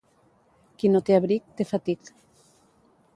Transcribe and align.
Qui 0.79 0.91
no 0.93 1.01
té 1.09 1.17
abric, 1.17 1.45
té 1.59 1.67
fatic. 1.73 2.11